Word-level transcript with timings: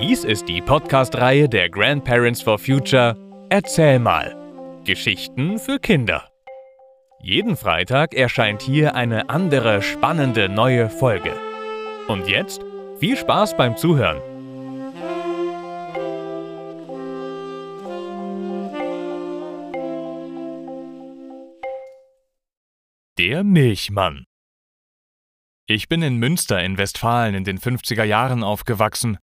Dies 0.00 0.22
ist 0.22 0.48
die 0.48 0.62
Podcast-Reihe 0.62 1.48
der 1.48 1.68
Grandparents 1.68 2.40
for 2.40 2.56
Future 2.56 3.16
Erzähl 3.50 3.98
mal. 3.98 4.32
Geschichten 4.84 5.58
für 5.58 5.80
Kinder. 5.80 6.30
Jeden 7.20 7.56
Freitag 7.56 8.14
erscheint 8.14 8.62
hier 8.62 8.94
eine 8.94 9.28
andere 9.28 9.82
spannende 9.82 10.48
neue 10.48 10.88
Folge. 10.88 11.34
Und 12.06 12.28
jetzt 12.28 12.60
viel 13.00 13.16
Spaß 13.16 13.56
beim 13.56 13.76
Zuhören. 13.76 14.22
Der 23.18 23.42
Milchmann 23.42 24.26
Ich 25.66 25.88
bin 25.88 26.02
in 26.02 26.18
Münster 26.18 26.62
in 26.62 26.78
Westfalen 26.78 27.34
in 27.34 27.42
den 27.42 27.58
50er 27.58 28.04
Jahren 28.04 28.44
aufgewachsen. 28.44 29.18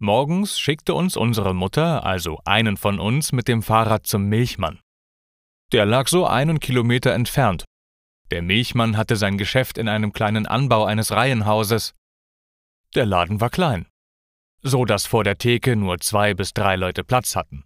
Morgens 0.00 0.60
schickte 0.60 0.94
uns 0.94 1.16
unsere 1.16 1.54
Mutter, 1.54 2.04
also 2.06 2.40
einen 2.44 2.76
von 2.76 3.00
uns, 3.00 3.32
mit 3.32 3.48
dem 3.48 3.62
Fahrrad 3.62 4.06
zum 4.06 4.26
Milchmann. 4.26 4.78
Der 5.72 5.86
lag 5.86 6.06
so 6.06 6.24
einen 6.24 6.60
Kilometer 6.60 7.12
entfernt. 7.12 7.64
Der 8.30 8.42
Milchmann 8.42 8.96
hatte 8.96 9.16
sein 9.16 9.38
Geschäft 9.38 9.76
in 9.76 9.88
einem 9.88 10.12
kleinen 10.12 10.46
Anbau 10.46 10.84
eines 10.84 11.10
Reihenhauses. 11.10 11.94
Der 12.94 13.06
Laden 13.06 13.40
war 13.40 13.50
klein, 13.50 13.86
so 14.62 14.84
dass 14.84 15.06
vor 15.06 15.24
der 15.24 15.36
Theke 15.36 15.74
nur 15.74 15.98
zwei 15.98 16.32
bis 16.32 16.54
drei 16.54 16.76
Leute 16.76 17.02
Platz 17.02 17.34
hatten. 17.34 17.64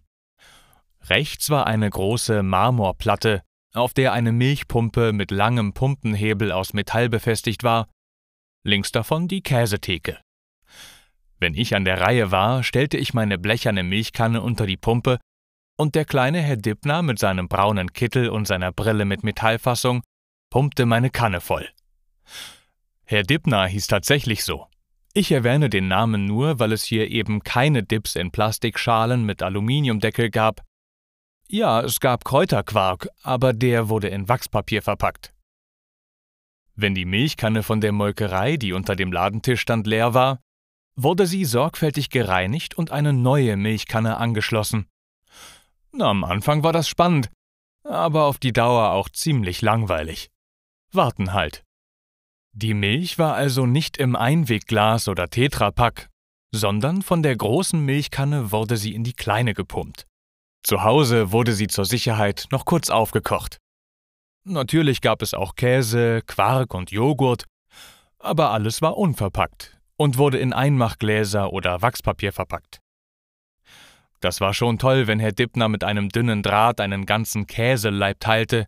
Rechts 1.01 1.49
war 1.49 1.67
eine 1.67 1.89
große 1.89 2.41
Marmorplatte, 2.41 3.43
auf 3.73 3.93
der 3.93 4.13
eine 4.13 4.31
Milchpumpe 4.31 5.13
mit 5.13 5.31
langem 5.31 5.73
Pumpenhebel 5.73 6.51
aus 6.51 6.73
Metall 6.73 7.09
befestigt 7.09 7.63
war, 7.63 7.89
links 8.63 8.91
davon 8.91 9.27
die 9.27 9.41
Käsetheke. 9.41 10.19
Wenn 11.43 11.55
ich 11.55 11.75
an 11.75 11.83
der 11.83 11.99
Reihe 11.99 12.31
war, 12.31 12.63
stellte 12.63 12.95
ich 12.95 13.13
meine 13.13 13.37
blecherne 13.37 13.83
Milchkanne 13.83 14.41
unter 14.41 14.65
die 14.65 14.77
Pumpe, 14.77 15.19
und 15.77 15.93
der 15.93 16.05
kleine 16.05 16.39
Herr 16.39 16.55
Dippner 16.55 17.01
mit 17.01 17.19
seinem 17.19 17.49
braunen 17.49 17.91
Kittel 17.91 18.29
und 18.29 18.47
seiner 18.47 18.71
Brille 18.71 19.03
mit 19.03 19.25
Metallfassung 19.25 20.03
pumpte 20.49 20.85
meine 20.85 21.09
Kanne 21.09 21.41
voll. 21.41 21.67
Herr 23.03 23.23
Dippner 23.23 23.65
hieß 23.65 23.87
tatsächlich 23.87 24.45
so. 24.45 24.67
Ich 25.13 25.33
erwähne 25.33 25.69
den 25.69 25.89
Namen 25.89 26.27
nur, 26.27 26.59
weil 26.59 26.71
es 26.71 26.85
hier 26.85 27.09
eben 27.11 27.43
keine 27.43 27.83
Dips 27.83 28.15
in 28.15 28.31
Plastikschalen 28.31 29.25
mit 29.25 29.43
Aluminiumdeckel 29.43 30.29
gab, 30.29 30.61
ja, 31.49 31.81
es 31.81 31.99
gab 31.99 32.23
Kräuterquark, 32.23 33.09
aber 33.21 33.51
der 33.51 33.89
wurde 33.89 34.07
in 34.07 34.29
Wachspapier 34.29 34.81
verpackt. 34.81 35.33
Wenn 36.73 36.95
die 36.95 37.03
Milchkanne 37.03 37.63
von 37.63 37.81
der 37.81 37.91
Molkerei, 37.91 38.55
die 38.55 38.71
unter 38.71 38.95
dem 38.95 39.11
Ladentisch 39.11 39.59
stand, 39.59 39.85
leer 39.85 40.13
war, 40.13 40.39
wurde 40.95 41.25
sie 41.25 41.45
sorgfältig 41.45 42.09
gereinigt 42.09 42.75
und 42.77 42.91
eine 42.91 43.13
neue 43.13 43.57
Milchkanne 43.57 44.17
angeschlossen. 44.17 44.87
Na, 45.91 46.09
am 46.09 46.23
Anfang 46.23 46.63
war 46.63 46.73
das 46.73 46.87
spannend, 46.87 47.29
aber 47.83 48.25
auf 48.25 48.37
die 48.37 48.53
Dauer 48.53 48.91
auch 48.91 49.09
ziemlich 49.09 49.61
langweilig. 49.61 50.29
Warten 50.91 51.33
halt. 51.33 51.63
Die 52.51 52.73
Milch 52.73 53.17
war 53.17 53.33
also 53.33 53.65
nicht 53.65 53.97
im 53.97 54.15
Einwegglas 54.15 55.07
oder 55.07 55.29
Tetrapack, 55.29 56.09
sondern 56.51 57.01
von 57.01 57.23
der 57.23 57.35
großen 57.35 57.83
Milchkanne 57.83 58.51
wurde 58.51 58.77
sie 58.77 58.93
in 58.93 59.03
die 59.03 59.13
kleine 59.13 59.53
gepumpt. 59.53 60.05
Zu 60.61 60.83
Hause 60.83 61.31
wurde 61.31 61.53
sie 61.53 61.67
zur 61.67 61.85
Sicherheit 61.85 62.47
noch 62.51 62.65
kurz 62.65 62.89
aufgekocht. 62.89 63.57
Natürlich 64.45 65.01
gab 65.01 65.21
es 65.21 65.33
auch 65.33 65.55
Käse, 65.55 66.21
Quark 66.27 66.73
und 66.73 66.91
Joghurt, 66.91 67.45
aber 68.19 68.51
alles 68.51 68.81
war 68.81 68.97
unverpackt 68.97 69.82
und 69.97 70.17
wurde 70.17 70.37
in 70.37 70.53
Einmachgläser 70.53 71.51
oder 71.51 71.81
Wachspapier 71.81 72.33
verpackt. 72.33 72.79
Das 74.19 74.39
war 74.39 74.53
schon 74.53 74.79
toll, 74.79 75.07
wenn 75.07 75.19
Herr 75.19 75.33
Dippner 75.33 75.67
mit 75.67 75.83
einem 75.83 76.09
dünnen 76.09 76.43
Draht 76.43 76.79
einen 76.79 77.05
ganzen 77.05 77.45
Käseleib 77.45 78.19
teilte 78.21 78.67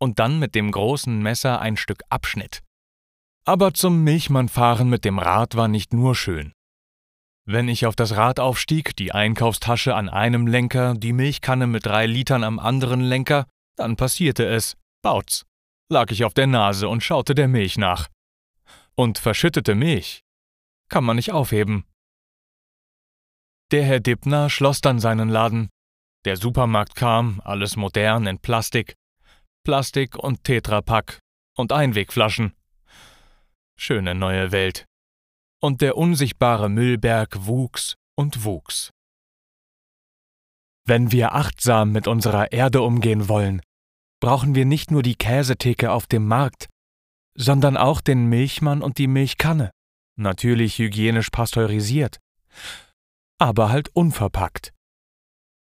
und 0.00 0.18
dann 0.18 0.38
mit 0.38 0.54
dem 0.54 0.72
großen 0.72 1.22
Messer 1.22 1.60
ein 1.60 1.76
Stück 1.76 2.02
abschnitt. 2.08 2.62
Aber 3.44 3.72
zum 3.72 4.02
Milchmannfahren 4.02 4.88
mit 4.88 5.04
dem 5.04 5.18
Rad 5.18 5.54
war 5.56 5.68
nicht 5.68 5.92
nur 5.92 6.14
schön. 6.14 6.52
Wenn 7.46 7.68
ich 7.68 7.86
auf 7.86 7.96
das 7.96 8.16
Rad 8.16 8.40
aufstieg, 8.40 8.94
die 8.96 9.12
Einkaufstasche 9.12 9.94
an 9.94 10.08
einem 10.08 10.46
Lenker, 10.46 10.94
die 10.94 11.14
Milchkanne 11.14 11.66
mit 11.66 11.86
drei 11.86 12.06
Litern 12.06 12.44
am 12.44 12.58
anderen 12.58 13.00
Lenker, 13.00 13.46
dann 13.76 13.96
passierte 13.96 14.44
es. 14.44 14.76
Bautz. 15.00 15.46
Lag 15.90 16.10
ich 16.10 16.24
auf 16.24 16.34
der 16.34 16.46
Nase 16.46 16.88
und 16.88 17.02
schaute 17.02 17.34
der 17.34 17.48
Milch 17.48 17.78
nach. 17.78 18.08
Und 18.96 19.18
verschüttete 19.18 19.74
Milch 19.74 20.24
kann 20.88 21.04
man 21.04 21.16
nicht 21.16 21.32
aufheben. 21.32 21.84
Der 23.70 23.84
Herr 23.84 24.00
Dippner 24.00 24.48
schloss 24.50 24.80
dann 24.80 24.98
seinen 24.98 25.28
Laden. 25.28 25.68
Der 26.24 26.36
Supermarkt 26.36 26.94
kam, 26.94 27.40
alles 27.44 27.76
modern 27.76 28.26
in 28.26 28.38
Plastik. 28.38 28.94
Plastik 29.64 30.16
und 30.16 30.44
Tetrapack 30.44 31.18
und 31.56 31.72
Einwegflaschen. 31.72 32.54
Schöne 33.78 34.14
neue 34.14 34.50
Welt 34.52 34.86
und 35.60 35.80
der 35.80 35.96
unsichtbare 35.96 36.68
Müllberg 36.68 37.46
wuchs 37.46 37.96
und 38.16 38.44
wuchs. 38.44 38.90
Wenn 40.86 41.12
wir 41.12 41.34
achtsam 41.34 41.92
mit 41.92 42.06
unserer 42.06 42.52
Erde 42.52 42.82
umgehen 42.82 43.28
wollen, 43.28 43.60
brauchen 44.20 44.54
wir 44.54 44.64
nicht 44.64 44.90
nur 44.90 45.02
die 45.02 45.16
Käsetheke 45.16 45.92
auf 45.92 46.06
dem 46.06 46.26
Markt, 46.26 46.68
sondern 47.34 47.76
auch 47.76 48.00
den 48.00 48.26
Milchmann 48.26 48.82
und 48.82 48.98
die 48.98 49.06
Milchkanne, 49.06 49.70
natürlich 50.18 50.78
hygienisch 50.78 51.30
pasteurisiert, 51.30 52.18
aber 53.38 53.70
halt 53.70 53.88
unverpackt. 53.94 54.72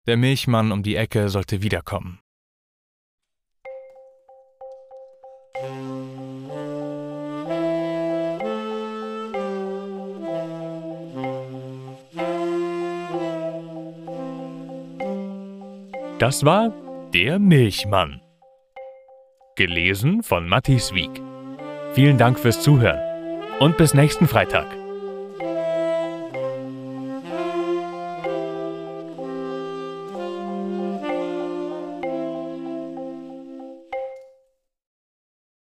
Der 0.08 0.18
Milchmann 0.18 0.72
um 0.72 0.84
die 0.84 0.96
Ecke 0.96 1.30
sollte 1.30 1.62
wiederkommen. 1.62 2.20
Das 16.20 16.44
war 16.44 16.74
Der 17.14 17.40
Milchmann. 17.40 18.22
Gelesen 19.56 20.24
von 20.24 20.48
Matthias 20.48 20.94
Wieck. 20.94 21.22
Vielen 21.94 22.18
Dank 22.18 22.40
fürs 22.40 22.62
Zuhören 22.62 23.07
und 23.60 23.78
bis 23.78 23.94
nächsten 23.94 24.28
Freitag. 24.28 24.77